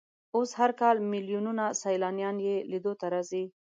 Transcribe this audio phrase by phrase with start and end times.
[0.35, 3.43] اوس هر کال ملیونونه سیلانیان یې لیدو ته راځي.